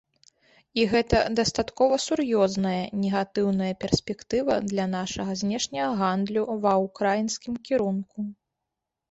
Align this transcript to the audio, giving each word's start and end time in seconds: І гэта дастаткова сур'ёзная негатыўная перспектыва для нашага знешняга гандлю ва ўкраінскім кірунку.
І 0.83 0.83
гэта 0.91 1.17
дастаткова 1.39 1.99
сур'ёзная 2.05 2.79
негатыўная 3.01 3.69
перспектыва 3.85 4.57
для 4.73 4.85
нашага 4.95 5.31
знешняга 5.43 5.93
гандлю 6.01 6.43
ва 6.67 6.73
ўкраінскім 6.87 7.53
кірунку. 7.71 8.19